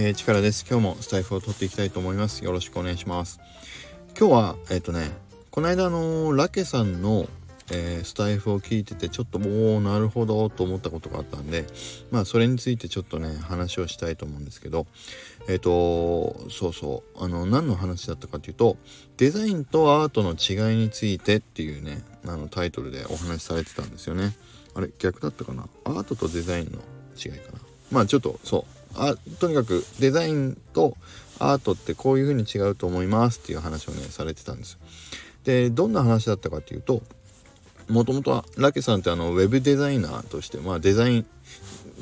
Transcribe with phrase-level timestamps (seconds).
[0.00, 0.64] えー、力です。
[0.64, 2.44] 今日もスタイフを取っていきたいと思います。
[2.44, 3.40] よろしくお願いします。
[4.16, 5.10] 今日は、えっ、ー、とね、
[5.50, 7.28] この間のラケさんの、
[7.72, 11.64] え、スタイフを聞いてて、ちょっともうなるほどと思ったことがあったんで、
[12.12, 14.86] まあそれについてちょっとね、話をしたいと思うんですけど、
[15.48, 18.76] えっ、と、そうそう、あの、何の話だったかというと、
[19.16, 24.36] デザインとアートの違いについてっていうね、あのタイトルでお話しされてたんですよね。
[24.76, 25.66] あれ、逆だったかな？
[25.82, 26.78] アートとデザインの
[27.16, 27.58] 違いかな？
[27.90, 30.96] まあちょっとそうあとにかくデザインと
[31.38, 34.78] アートってこういう風に違うと思いますっていう話をねされてたんですよ。
[35.44, 37.02] でどんな話だったかっていうと
[37.88, 41.26] もともとはラケさんってあのウェブデザイナーとしてまあデザイン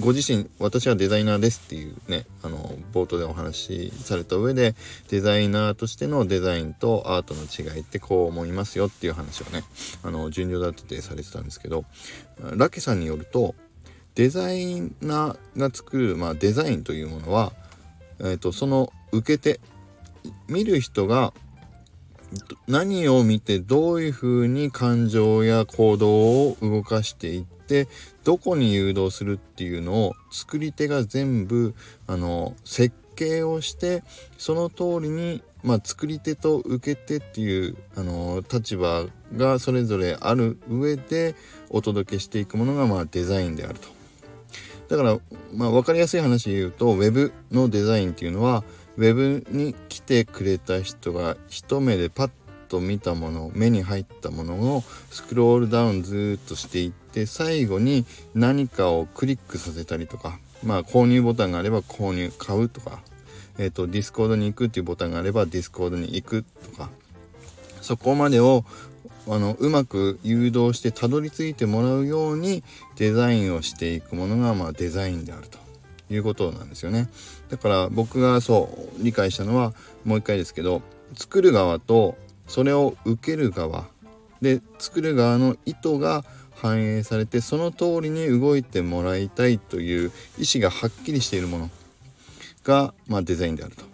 [0.00, 4.74] ご自身私はデザイナーですっていうねあの冒頭でお話しされた上で
[5.08, 9.62] デザイナーとしてのデザインとアートの違いってこう思いますよっていう話をね
[10.02, 11.84] あの順序立ててされてたんですけど
[12.56, 13.54] ラケさんによると
[14.14, 17.52] デザイナーが作る、まあ、デザインというものは、
[18.20, 19.60] えーと、その受け手
[20.48, 21.32] 見る人が
[22.66, 27.88] 何を見てどういうふうに感情や行動を動かしていって
[28.24, 31.74] どこに誘導するっていうのを作り手が全部
[32.06, 34.02] あの設計をして
[34.38, 41.34] その通りに、まあ、作り手と受け手っていうあの立場がそれぞれある上で
[41.70, 43.93] お届けしていくものが、まあ、デザインであると。
[44.88, 45.18] だから、
[45.54, 48.64] まあ、分かりやすい話で言うと Web のデザインっていうのは
[48.96, 52.30] Web に来てくれた人が一目でパッ
[52.68, 58.04] と見たもの目に入ったものをスクロールダウンずっとしていって最後に
[58.34, 63.00] 何かをクリックさせたりとかまあ購入ボタンがあれば購入買うとか
[63.58, 66.90] えっ、ー、と Discord に行くっていうボタンがあれば Discord に行くとか
[67.80, 68.64] そこまでを
[69.26, 72.62] あのうまく誘導してたどり着いてもらうように
[72.96, 75.58] デザインをしていくものが、まあ、デザインであると
[76.12, 77.08] いうことなんですよね。
[77.48, 79.72] だから僕がそう理解したのは
[80.04, 80.82] もう一回ですけど
[81.14, 82.16] 作る側と
[82.46, 83.86] それを受ける側
[84.42, 91.70] で作る側の意図が反映されてその通りに動いてもらいたいという意思がはっきりしているもの
[92.62, 93.84] が、まあ、デザインであると。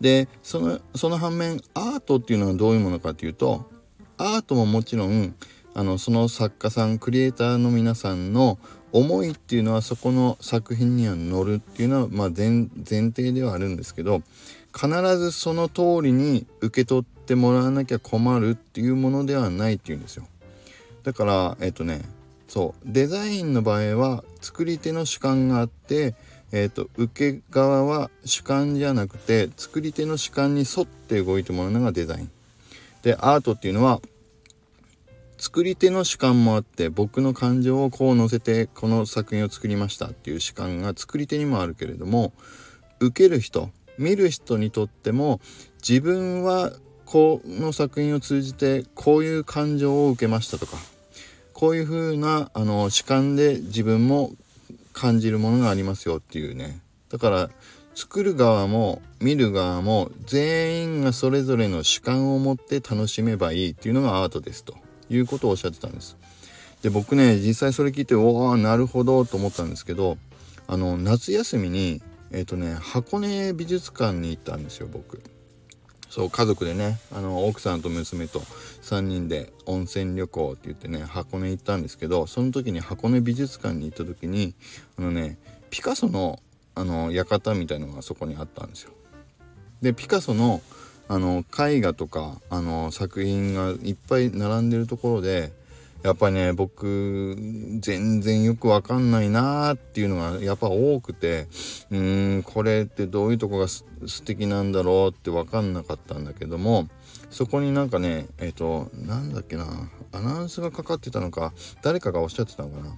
[0.00, 3.70] でそのその反面アートっていうのはどういうものかというと
[4.22, 5.34] アートももちろん
[5.74, 8.56] あのその作家さんクリエイターの皆さんの
[8.92, 14.22] 思いっていうのはそこの作品には乗るっていうのは、まあ前、前提ではあるんですけど
[14.72, 14.88] 必
[15.18, 20.26] ずその通りに受け取ってもらわなきゃ困るっていうものではないっていうんですよ。
[21.02, 22.02] だからえっとね
[22.46, 26.14] そうデザインの場合は作り手の主観があって
[26.54, 32.30] えーと、受け側は主観じゃなくて作り手の主観に沿って動いてもらうのがデザイン。
[33.02, 34.00] でアートっていうのは
[35.42, 42.32] 作り手の主観もあって僕の感情をこう乗せてこの作品を作りましたっていう主観が作り手にもあるけれども
[43.00, 45.40] 受ける人見る人にとっても
[45.86, 46.70] 自分は
[47.06, 50.76] この作品を通じてこういう感情を受けましたとか
[51.52, 54.30] こういう風なあな主観で自分も
[54.92, 56.78] 感じるものがありますよっていうね。
[57.08, 57.50] だから
[57.96, 64.76] 作る側も見る側も全員がそれぞれの主観を持って楽しめばいいっていうのがアートですと。
[65.14, 66.16] いうことをおっしゃってたんです。
[66.82, 70.18] で僕ね実際それ聞いておおなるほどと思ったんですけど
[70.66, 72.02] あの夏休みに
[72.32, 75.22] えっ、ー、とね箱根美術館に行ったんですよ僕。
[76.10, 78.40] そう家族でねあの奥さんと娘と
[78.82, 84.54] 3人で温泉旅行って言ってね箱根行ったんですけどその時に箱根美術館に行った時に
[84.98, 85.38] あのね
[85.70, 86.38] ピカソの
[86.74, 88.92] あの館みたいのがそこにあったんですよ。
[89.80, 90.60] でピカソの
[91.08, 95.52] あの絵画とかあの作品がいっぱい並んでるところで
[96.02, 97.36] やっぱりね僕
[97.78, 101.46] 全然よくわかんないなーっていうのがやっぱ多くて
[101.90, 103.84] うーんこれってどういうとこが素
[104.24, 106.88] 敵なんだろうってわかんなかったんだけども
[107.30, 109.66] そこになんかねえっ、ー、となんだっけな
[110.12, 111.52] アナウンスがかかってたのか
[111.82, 112.96] 誰かがおっしゃってたのかな。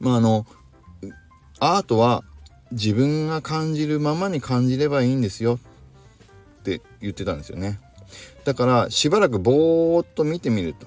[0.00, 0.46] まああの
[1.58, 2.22] アートは
[2.72, 5.58] 自分が感じるままに感じればいいんですよ。
[6.62, 7.80] って言ってたんですよね。
[8.44, 10.86] だからしばらくぼーっと見てみると。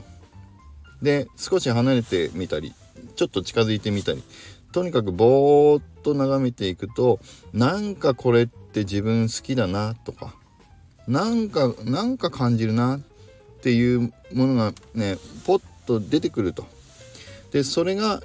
[1.02, 2.74] で少し離れてみたり
[3.16, 4.24] ちょっと近づいてみたり。
[4.72, 7.20] とにかくぼーっと眺めていくと
[7.54, 10.36] なんかこれって自分好きだなとか
[11.08, 13.00] なんかなんか感じるなっ
[13.62, 16.66] ていうものがねポッと出てくると。
[17.52, 18.22] でそれが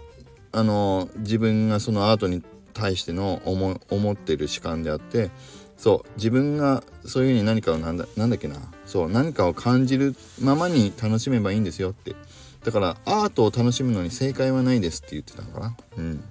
[0.51, 2.43] あの自分がそのアートに
[2.73, 5.31] 対しての思思ってる主観であって
[5.81, 8.57] そう自分がそういうふうに何かをなんだなんだっけな。
[8.85, 12.15] そう何かを感じるままに楽しめばいいんですよって。
[12.63, 15.77] だからアートを楽しむのに正解はないですって言ってたのかな。
[15.97, 16.25] うん。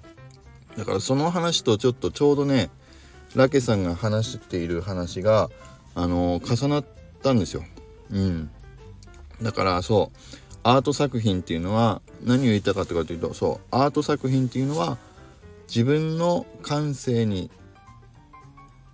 [0.78, 2.70] だからその話とちょっとちょうどね
[3.34, 5.50] ラケさんが話している話が
[5.96, 6.84] あの重なっ
[7.20, 7.64] たんですよ。
[8.12, 8.50] うん、
[9.42, 10.18] だからそう
[10.62, 14.96] アート作品っていうのは何を言いたかったかというとそうアート作品っていうのは
[15.66, 17.50] 自分の感性に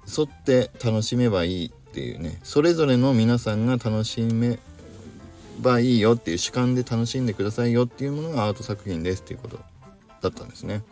[0.07, 2.39] 沿って楽しめばいいっていうね。
[2.43, 4.59] それぞれの皆さんが楽しめ
[5.61, 9.59] ばいいよっていう主観で楽しんでくださいよっていうものがアート作品ですっていうこと
[10.21, 10.83] だったんですね。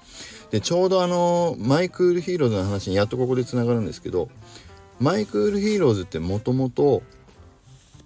[0.50, 4.28] でちょうどあの My Cool Heroes の話にやっとここでつながるんですけど
[5.00, 7.02] My Cool Heroes ってもともと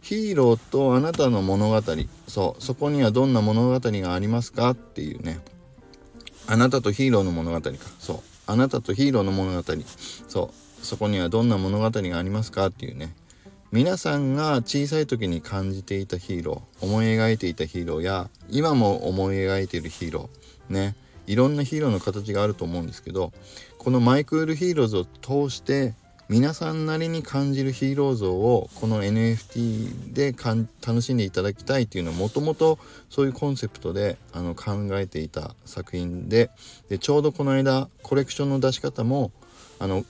[0.00, 1.82] ヒーローとあなたの物語
[2.26, 5.40] そうそこにはどんな物語がありますかっていうね。
[6.46, 7.70] あなたとヒーローの物語か。
[7.98, 9.62] そうあなたとヒーローの物語。
[10.28, 10.67] そう。
[10.82, 13.14] そこにはどんな物語がありますかっていうね。
[13.70, 20.96] 皆さんが小さい時に感じていたヒーロー思い描いていたヒーローや今も思い描いているヒーローね
[21.26, 23.30] いろんなヒーローの形があると思うんですけど
[23.76, 25.92] この My Cool Heroes を通して
[26.30, 32.78] 皆さんなりに感じるヒーロー像をこの NFT で楽しんでいただきたいっていうのはもともと
[33.10, 36.50] そういうコンセプトであの考えていた作品で
[36.88, 39.30] でちょうどこの間コレクションの出し方も
[39.78, 40.04] あの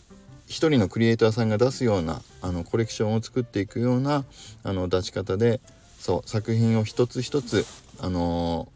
[0.48, 4.24] 一人のクリエイターさんが出すようなあのコレクションを作っていくような
[4.64, 5.60] あの出し方で
[5.98, 7.66] そう作品を一つ一つ、
[8.00, 8.72] あの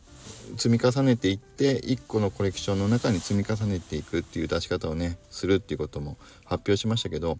[0.54, 7.38] ー、積み重ねていって1個のコレクションの中に積み重ねていくっていう出し方をねするっていうことも発表しましたけど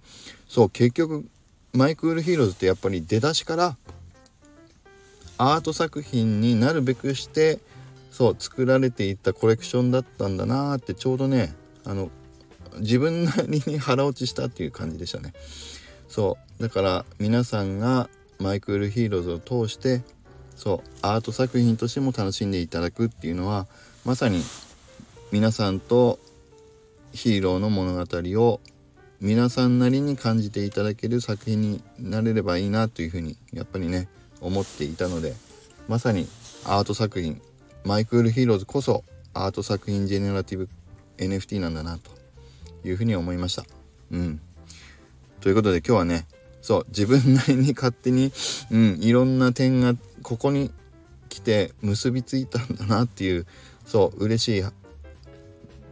[0.48, 1.26] そう結局
[1.74, 3.76] My Cool Heroes ってやっぱり出だしから
[5.36, 7.58] アート作品になるべくして
[8.10, 12.10] そう作られていったコレクションだったんだなーってちょうどねあの
[12.78, 15.32] 自分なりに腹落ちしたっていう感じでしたね。
[16.08, 16.62] そう。
[16.62, 18.08] だから皆さんが
[18.38, 20.02] マイクールヒーローズを通して
[20.56, 23.66] そうアート作品としても楽しんでいただくっていうのは
[24.04, 24.42] まさに
[25.30, 26.18] 皆さんと
[27.12, 28.04] ヒーローの物語
[28.40, 28.60] を
[29.20, 34.08] 皆さんなりに感じていただける作品になれればいいなというふうにやっぱりね
[34.40, 35.34] 思っていたので
[35.88, 36.26] まさに
[36.64, 37.40] アート作品
[37.84, 39.04] マイクールヒーローズこそ
[39.34, 40.68] アート作品ジェネラティブ
[41.18, 42.21] NFT なんだなと。
[42.84, 43.64] いうふうに思いました。
[44.10, 44.40] うん。
[45.40, 46.26] ということで今日はね、
[46.60, 48.32] そう、自分なりに勝手に、
[48.70, 50.70] うん、いろんな点がここに
[51.28, 53.46] 来て結びついたんだなっていう、
[53.84, 54.62] そう、嬉しい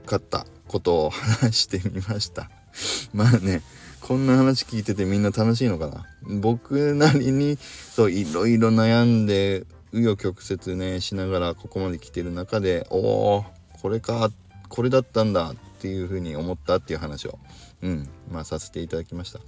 [0.07, 2.51] かったことを話してみました。
[3.13, 3.63] まあね、
[4.01, 6.07] こんな話聞いててみんな楽しいのかな？
[6.41, 7.59] 僕なりに、
[7.95, 13.45] そう、いろいろ悩んで、紆余曲折ね、しながらここまで来てる中で、おお
[13.83, 14.31] これか、
[14.69, 17.39] これだったんだっていうふうに思ったっていう話を、
[17.83, 19.41] うん、まあさせていただきました。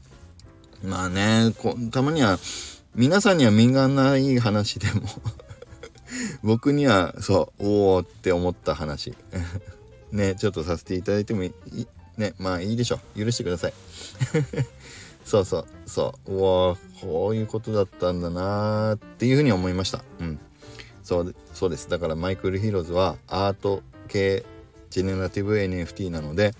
[0.82, 1.52] まあね、
[1.90, 2.38] たまには、
[2.94, 5.02] 皆さんには身がない話でも
[6.42, 9.14] 僕には、そう、おおって思った話。
[10.10, 11.86] ね、ちょっとさせていただいてもいい、
[12.16, 13.24] ね、まあいいでしょう。
[13.24, 13.74] 許してください。
[15.24, 20.04] そうそう、そう、うわこういうことだったんだなーっていうふうに思いました。
[20.20, 20.40] うん。
[21.02, 21.88] そう、そうです。
[21.88, 24.44] だからマイクルヒーローズはアート系
[24.92, 26.52] ジェネラティブ NFT なので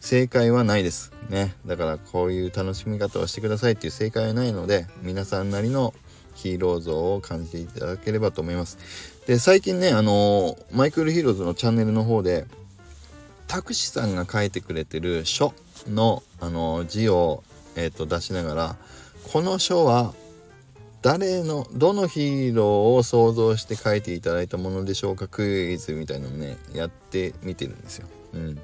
[0.00, 1.12] 正解はないです。
[1.28, 1.54] ね。
[1.66, 5.92] だからこういう楽しみ方をしてくださいっていう正解はないので皆さんなりの
[6.34, 8.78] ヒーロー像を感じていただければと思います。
[9.26, 12.46] で最近ねあのマイクルヒーローズのチャンネルの方で
[13.46, 15.52] タクシさんが書いてくれてる書
[15.86, 17.44] のあの字を、
[17.76, 18.76] えーと出しながら
[19.32, 20.14] この書は
[21.06, 28.08] 誰のどのヒーローを想像して書いていただいたものでしょうかクイズみたいなのねやってみてるんですよ。
[28.34, 28.58] うん、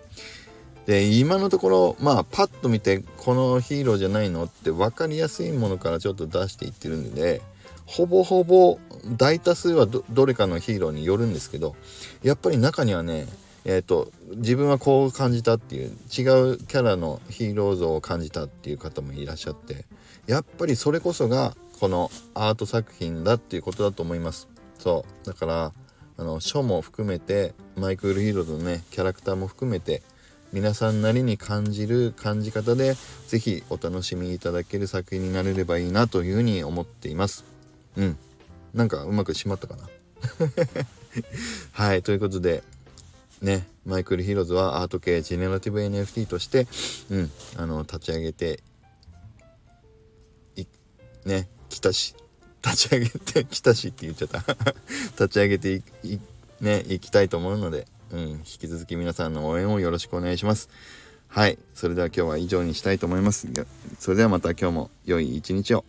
[0.85, 7.43] で今のところまあパッと見てこのヒーローじゃないのって分かりやすいものからちょっと出していってるんで
[7.87, 8.81] ほぼほぼ
[9.17, 11.77] 大多数はどれかのヒーローによるんですけど
[12.25, 13.29] やっぱり中にはね
[13.65, 19.85] えーと、自分はこう感じたっていう違うキャラのヒーロー像を感じたっていう方もいらっしゃって
[20.27, 24.47] やっぱりそれこそがこのアート作品だっていうことだと思います。
[24.79, 25.27] そう。
[25.27, 25.73] だから
[26.17, 30.01] あの書も含めてマイクール・ヒーローズのねキャラクターも含めて
[30.53, 32.95] 皆さんなりに感じる感じ方で
[33.27, 37.45] 是非お楽しみいただける作品になれればいいなというふうに思っています。
[37.97, 38.17] うん。
[38.73, 39.89] なんかうまくしまったかな？
[41.75, 42.63] はいということで
[43.41, 46.69] ねマイクル・ヒーローズはアート系ジェネラティブ NFT として
[47.11, 48.63] うんあの立ち上げて
[50.55, 50.65] い
[51.25, 52.15] ね来たし
[52.63, 54.45] 立ち上げて きたしって言っちゃった。
[55.25, 56.19] 立ち上げてい
[56.61, 60.69] ねいきたいと思うので、うん、引き続き皆さんの応援をよろしくお願いします。
[61.29, 63.49] はいそれでは今日は以上にしたいと思います。
[63.99, 65.85] それではまた今日も良い一日を。